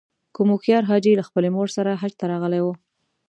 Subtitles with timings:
[0.35, 2.67] کوم هوښیار حاجي له خپلې مور سره حج ته راغلی و.